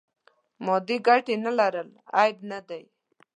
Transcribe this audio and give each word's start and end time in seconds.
مادې 0.65 0.97
ګټې 1.07 1.35
نه 1.45 1.51
لرل 1.59 1.89
عیب 2.17 2.37
نه 2.51 2.59
دی. 2.67 2.83